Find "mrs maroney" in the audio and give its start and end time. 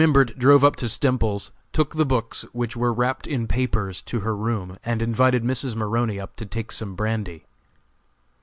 5.43-6.19